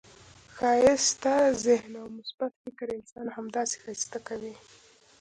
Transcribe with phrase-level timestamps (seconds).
[0.55, 1.33] ښایسته
[1.65, 4.53] ذهن او مثبت فکر انسان همداسي ښایسته کوي.